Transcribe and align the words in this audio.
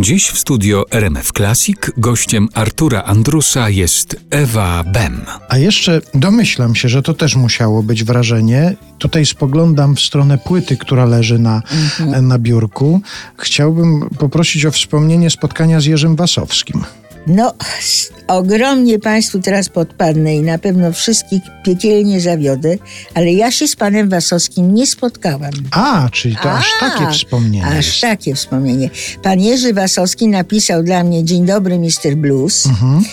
Dziś 0.00 0.28
w 0.28 0.38
studio 0.38 0.84
RMF 0.90 1.32
Classic 1.32 1.78
gościem 1.96 2.48
Artura 2.54 3.02
Andrusa 3.02 3.68
jest 3.68 4.16
Ewa 4.30 4.84
Bem. 4.84 5.20
A 5.48 5.58
jeszcze 5.58 6.00
domyślam 6.14 6.74
się, 6.74 6.88
że 6.88 7.02
to 7.02 7.14
też 7.14 7.36
musiało 7.36 7.82
być 7.82 8.04
wrażenie. 8.04 8.76
Tutaj 8.98 9.26
spoglądam 9.26 9.96
w 9.96 10.00
stronę 10.00 10.38
płyty, 10.38 10.76
która 10.76 11.04
leży 11.04 11.38
na, 11.38 11.62
na 12.22 12.38
biurku. 12.38 13.00
Chciałbym 13.36 14.10
poprosić 14.18 14.66
o 14.66 14.70
wspomnienie 14.70 15.30
spotkania 15.30 15.80
z 15.80 15.84
Jerzym 15.84 16.16
Wasowskim. 16.16 16.84
No, 17.26 17.54
ogromnie 18.28 18.98
Państwu 18.98 19.38
teraz 19.40 19.68
podpadnę 19.68 20.36
i 20.36 20.40
na 20.42 20.58
pewno 20.58 20.92
wszystkich 20.92 21.42
piekielnie 21.64 22.20
zawiodę, 22.20 22.76
ale 23.14 23.32
ja 23.32 23.50
się 23.50 23.68
z 23.68 23.76
panem 23.76 24.08
Wasowskim 24.08 24.74
nie 24.74 24.86
spotkałam. 24.86 25.50
A, 25.70 26.08
czyli 26.12 26.36
to 26.42 26.52
aż 26.52 26.66
A, 26.80 26.90
takie 26.90 27.12
wspomnienie 27.12 27.66
Aż 27.66 27.86
jest. 27.86 28.00
takie 28.00 28.34
wspomnienie. 28.34 28.90
Pan 29.22 29.40
Jerzy 29.40 29.74
Wasowski 29.74 30.28
napisał 30.28 30.82
dla 30.82 31.04
mnie 31.04 31.24
Dzień 31.24 31.46
dobry, 31.46 31.78
Mr. 31.78 32.16
Blues 32.16 32.66
Mhm. 32.66 33.04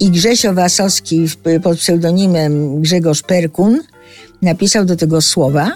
i 0.00 0.10
Grzesio 0.10 0.54
Wasowski 0.54 1.26
pod 1.62 1.78
pseudonimem 1.78 2.82
Grzegorz 2.82 3.22
Perkun 3.22 3.80
napisał 4.42 4.84
do 4.84 4.96
tego 4.96 5.20
słowa. 5.20 5.70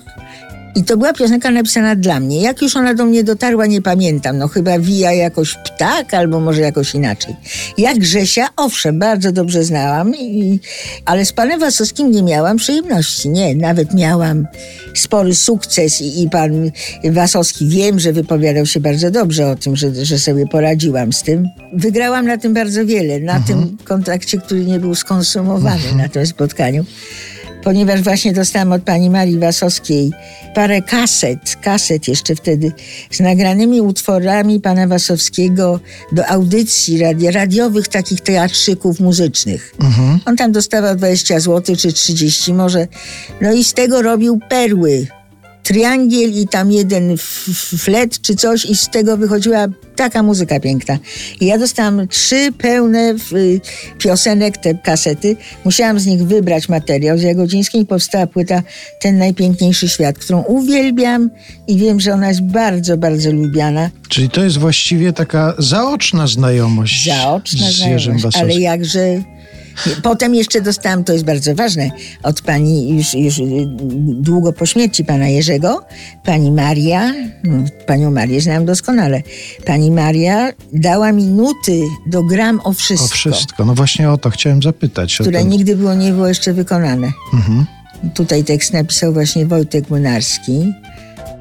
I 0.76 0.84
to 0.84 0.96
była 0.96 1.12
piosenka 1.12 1.50
napisana 1.50 1.96
dla 1.96 2.20
mnie. 2.20 2.40
Jak 2.40 2.62
już 2.62 2.76
ona 2.76 2.94
do 2.94 3.04
mnie 3.04 3.24
dotarła, 3.24 3.66
nie 3.66 3.82
pamiętam. 3.82 4.38
No 4.38 4.48
chyba 4.48 4.78
wija 4.78 5.12
jakoś 5.12 5.54
ptak, 5.54 6.14
albo 6.14 6.40
może 6.40 6.60
jakoś 6.60 6.94
inaczej. 6.94 7.36
Jak 7.78 7.98
Grzesia, 7.98 8.48
owszem, 8.56 8.98
bardzo 8.98 9.32
dobrze 9.32 9.64
znałam, 9.64 10.14
i, 10.14 10.60
ale 11.04 11.24
z 11.24 11.32
panem 11.32 11.60
Wasowskim 11.60 12.10
nie 12.10 12.22
miałam 12.22 12.56
przyjemności. 12.56 13.28
Nie, 13.28 13.54
nawet 13.54 13.94
miałam 13.94 14.46
spory 14.94 15.34
sukces 15.34 16.00
i, 16.00 16.22
i 16.22 16.30
pan 16.30 16.70
Wasowski 17.04 17.68
wiem, 17.68 18.00
że 18.00 18.12
wypowiadał 18.12 18.66
się 18.66 18.80
bardzo 18.80 19.10
dobrze 19.10 19.46
o 19.46 19.56
tym, 19.56 19.76
że, 19.76 20.04
że 20.04 20.18
sobie 20.18 20.46
poradziłam 20.46 21.12
z 21.12 21.22
tym. 21.22 21.48
Wygrałam 21.72 22.26
na 22.26 22.38
tym 22.38 22.54
bardzo 22.54 22.86
wiele, 22.86 23.20
na 23.20 23.40
tym 23.40 23.76
kontrakcie, 23.84 24.38
który 24.38 24.64
nie 24.64 24.80
był 24.80 24.94
skonsumowany 24.94 25.94
na 25.96 26.08
tym 26.08 26.26
spotkaniu 26.26 26.84
ponieważ 27.66 28.02
właśnie 28.02 28.32
dostałam 28.32 28.72
od 28.72 28.82
pani 28.82 29.10
Marii 29.10 29.38
Wasowskiej 29.38 30.10
parę 30.54 30.82
kaset, 30.82 31.56
kaset 31.62 32.08
jeszcze 32.08 32.34
wtedy, 32.34 32.72
z 33.10 33.20
nagranymi 33.20 33.80
utworami 33.80 34.60
pana 34.60 34.86
Wasowskiego 34.88 35.80
do 36.12 36.26
audycji 36.26 36.98
radi- 36.98 37.30
radiowych, 37.30 37.88
takich 37.88 38.20
teatrzyków 38.20 39.00
muzycznych. 39.00 39.74
On 40.26 40.36
tam 40.36 40.52
dostawał 40.52 40.96
20 40.96 41.40
zł 41.40 41.76
czy 41.76 41.92
30 41.92 42.52
może. 42.54 42.88
No 43.40 43.52
i 43.52 43.64
z 43.64 43.72
tego 43.74 44.02
robił 44.02 44.40
perły. 44.48 45.06
Triangiel 45.66 46.30
i 46.30 46.48
tam 46.48 46.72
jeden 46.72 47.16
flet 47.78 48.20
czy 48.20 48.36
coś 48.36 48.64
i 48.64 48.76
z 48.76 48.88
tego 48.88 49.16
wychodziła 49.16 49.66
taka 49.96 50.22
muzyka 50.22 50.60
piękna. 50.60 50.98
I 51.40 51.46
ja 51.46 51.58
dostałam 51.58 52.08
trzy 52.08 52.52
pełne 52.58 53.14
piosenek, 53.98 54.58
te 54.58 54.74
kasety. 54.74 55.36
Musiałam 55.64 56.00
z 56.00 56.06
nich 56.06 56.22
wybrać 56.22 56.68
materiał. 56.68 57.18
Z 57.18 57.22
Jagodzińskiej 57.22 57.80
i 57.80 57.86
powstała 57.86 58.26
płyta 58.26 58.62
Ten 59.00 59.18
najpiękniejszy 59.18 59.88
świat, 59.88 60.18
którą 60.18 60.42
uwielbiam 60.42 61.30
i 61.68 61.76
wiem, 61.76 62.00
że 62.00 62.12
ona 62.14 62.28
jest 62.28 62.42
bardzo, 62.42 62.96
bardzo 62.96 63.32
lubiana. 63.32 63.90
Czyli 64.08 64.30
to 64.30 64.44
jest 64.44 64.58
właściwie 64.58 65.12
taka 65.12 65.54
zaoczna 65.58 66.26
znajomość 66.26 67.04
Zaoczna 67.06 67.70
z 67.70 67.78
Jerzym 67.78 67.98
znajomość, 67.98 68.24
Wasowskim. 68.24 68.50
ale 68.50 68.60
jakże... 68.60 69.22
Potem 70.02 70.34
jeszcze 70.34 70.60
dostałam, 70.60 71.04
to 71.04 71.12
jest 71.12 71.24
bardzo 71.24 71.54
ważne, 71.54 71.90
od 72.22 72.40
pani 72.42 72.96
już, 72.96 73.14
już 73.14 73.38
y, 73.38 73.42
długo 74.20 74.52
po 74.52 74.66
śmierci 74.66 75.04
pana 75.04 75.28
Jerzego, 75.28 75.84
pani 76.24 76.52
Maria, 76.52 77.12
no, 77.44 77.64
panią 77.86 78.10
Marię 78.10 78.40
znam 78.40 78.66
doskonale, 78.66 79.22
pani 79.66 79.90
Maria 79.90 80.52
dała 80.72 81.12
mi 81.12 81.24
nuty 81.24 81.80
do 82.06 82.22
gram 82.22 82.60
o 82.64 82.72
wszystko, 82.72 83.04
O 83.06 83.08
wszystko. 83.08 83.64
No 83.64 83.74
właśnie 83.74 84.10
o 84.10 84.18
to 84.18 84.30
chciałem 84.30 84.62
zapytać. 84.62 85.14
które 85.14 85.38
ten- 85.38 85.48
nigdy 85.48 85.76
było, 85.76 85.94
nie 85.94 86.12
było 86.12 86.28
jeszcze 86.28 86.52
wykonane. 86.52 87.12
Mhm. 87.34 87.66
Tutaj 88.14 88.44
tekst 88.44 88.72
napisał 88.72 89.12
właśnie 89.12 89.46
Wojtek 89.46 89.90
Młynarski. 89.90 90.72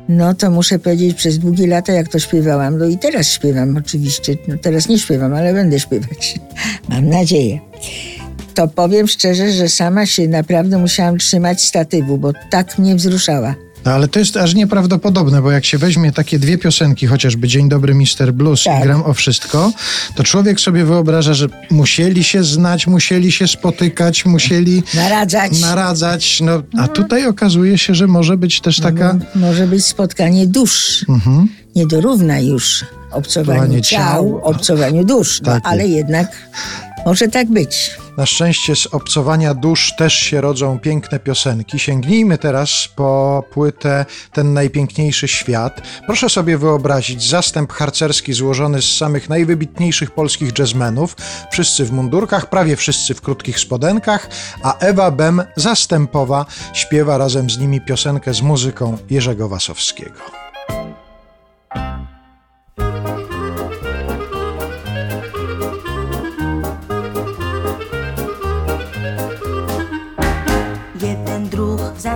No 0.10 0.34
to 0.34 0.52
muszę 0.52 0.80
powiedzieć, 0.80 1.18
przez 1.18 1.40
długie 1.40 1.68
lata 1.68 1.94
jak 1.94 2.08
to 2.08 2.20
śpiewałam, 2.20 2.78
no 2.78 2.86
i 2.86 2.98
teraz 2.98 3.28
śpiewam 3.28 3.78
oczywiście, 3.78 4.36
no 4.48 4.56
teraz 4.62 4.88
nie 4.90 5.00
śpiewam, 5.00 5.34
ale 5.34 5.54
będę 5.54 5.80
śpiewać. 5.80 6.40
Mam 6.90 7.10
nadzieję. 7.10 7.60
To 8.56 8.68
powiem 8.68 9.08
szczerze, 9.08 9.52
że 9.52 9.70
sama 9.70 10.06
się 10.06 10.28
naprawdę 10.28 10.78
musiałam 10.78 11.18
trzymać 11.18 11.64
statywu, 11.64 12.18
bo 12.18 12.32
tak 12.50 12.78
mnie 12.80 12.96
wzruszała. 12.96 13.56
No, 13.86 13.92
ale 13.92 14.08
to 14.08 14.20
jest 14.20 14.38
aż 14.38 14.54
nieprawdopodobne, 14.54 15.42
bo 15.42 15.52
jak 15.52 15.66
się 15.66 15.78
weźmie 15.78 16.12
takie 16.12 16.40
dwie 16.40 16.58
piosenki, 16.58 17.08
chociażby 17.08 17.48
Dzień 17.48 17.70
dobry 17.70 17.94
Mister 17.94 18.34
Blues 18.34 18.64
Tak. 18.64 18.80
i 18.80 18.84
Gram 18.84 19.04
o 19.04 19.14
wszystko, 19.14 19.72
to 20.16 20.24
człowiek 20.24 20.60
sobie 20.60 20.86
wyobraża, 20.86 21.34
że 21.34 21.48
musieli 21.72 22.24
się 22.24 22.44
znać, 22.44 22.88
musieli 22.88 23.32
się 23.32 23.48
spotykać, 23.48 24.26
musieli 24.26 24.84
Naradzać. 24.94 25.60
naradzać. 25.62 26.42
No, 26.42 26.62
a 26.78 26.88
tutaj 26.88 27.28
okazuje 27.28 27.78
się, 27.78 27.96
że 27.96 28.08
może 28.08 28.38
być 28.38 28.62
też 28.62 28.80
taka... 28.80 29.18
Może 29.36 29.68
być 29.68 29.86
spotkanie 29.86 30.48
dusz. 30.48 31.06
Mhm. 31.10 31.50
Nie 31.76 31.88
dorówna 31.88 32.40
już 32.40 32.86
obcowaniu 33.12 33.82
ciał, 33.82 34.02
ciał. 34.02 34.40
obcowaniu 34.44 35.04
dusz, 35.04 35.42
no, 35.42 35.60
ale 35.64 35.88
jednak 35.88 36.28
może 37.06 37.28
tak 37.28 37.48
być. 37.48 37.92
Na 38.18 38.26
szczęście 38.26 38.76
z 38.76 38.88
obcowania 38.88 39.54
dusz 39.54 39.94
też 39.98 40.14
się 40.14 40.42
rodzą 40.42 40.80
piękne 40.80 41.20
piosenki. 41.20 41.80
Sięgnijmy 41.80 42.38
teraz 42.38 42.90
po 42.96 43.44
płytę 43.52 44.06
Ten 44.32 44.54
najpiękniejszy 44.54 45.28
świat. 45.28 45.82
Proszę 46.06 46.30
sobie 46.30 46.58
wyobrazić 46.58 47.30
zastęp 47.30 47.74
harcerski 47.74 48.34
złożony 48.34 48.82
z 48.82 48.98
samych 48.98 49.30
najwybitniejszych 49.30 50.12
polskich 50.12 50.60
jazzmenów, 50.60 51.16
wszyscy 51.52 51.86
w 51.86 51.92
mundurkach, 51.92 52.50
prawie 52.50 52.76
wszyscy 52.76 53.14
w 53.14 53.22
krótkich 53.22 53.60
spodenkach, 53.60 54.30
a 54.64 54.78
Ewa 54.78 55.12
Bem 55.12 55.44
zastępowa 55.56 56.46
śpiewa 56.74 57.18
razem 57.18 57.50
z 57.50 57.58
nimi 57.58 57.82
piosenkę 57.82 58.34
z 58.34 58.42
muzyką 58.42 58.98
Jerzego 59.10 59.50
Wasowskiego. 59.50 60.45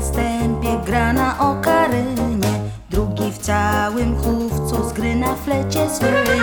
Zastępie 0.01 0.79
gra 0.85 1.13
na 1.13 1.39
okarynie, 1.39 2.53
drugi 2.89 3.31
w 3.31 3.37
całym 3.37 4.15
chówcu 4.17 4.89
z 4.89 4.93
gry 4.93 5.15
na 5.15 5.35
flecie 5.35 5.89
słynie. 5.89 6.41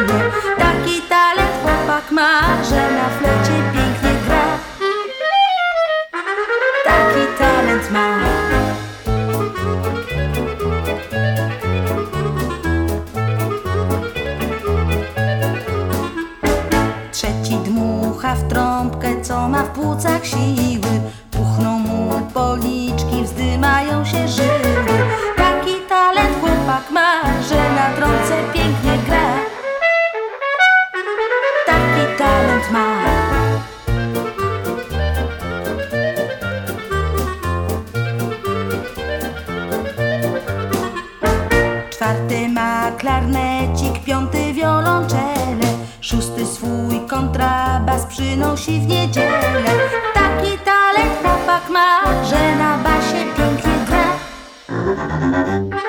Taki 0.58 1.02
talent 1.08 1.50
chłopak 1.62 2.12
ma, 2.12 2.40
że 2.64 2.90
na 2.90 3.08
flecie 3.08 3.62
pięknie 3.72 4.10
gra. 4.26 4.44
Taki 6.84 7.38
talent 7.38 7.90
ma. 7.90 8.18
Trzeci 17.12 17.56
dmucha 17.64 18.34
w 18.34 18.48
trąbkę, 18.48 19.22
co 19.22 19.48
ma 19.48 19.62
w 19.62 19.68
płucach 19.68 20.26
siły. 20.26 21.00
Puchną 21.30 21.78
mu 21.78 22.10
policzki, 22.34 22.85
się 24.06 24.28
żyły. 24.28 24.96
Taki 25.36 25.74
talent 25.88 26.40
chłopak 26.40 26.90
ma, 26.90 27.22
że 27.48 27.70
na 27.74 27.96
trąbce 27.96 28.34
pięknie 28.52 28.98
gra. 29.06 29.28
Taki 31.66 32.18
talent 32.18 32.72
ma. 32.72 32.86
Czwarty 41.90 42.48
ma 42.48 42.90
klarnecik, 42.98 44.04
piąty 44.04 44.52
wiolonczele, 44.52 45.68
szósty 46.00 46.46
swój 46.46 47.00
kontrabas 47.08 48.06
przynosi 48.06 48.80
w 48.80 48.86
niedzielę. 48.86 49.72
Taki 50.14 50.58
talent 50.58 51.12
chłopak 51.22 51.70
ma, 51.70 52.24
że 52.24 52.45
na 55.36 55.42
basie 55.42 55.52
pięknie 55.52 55.70
gra. 55.70 55.85